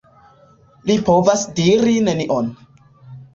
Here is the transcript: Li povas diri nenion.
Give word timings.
Li 0.91 0.95
povas 1.09 1.43
diri 1.59 1.95
nenion. 2.09 2.51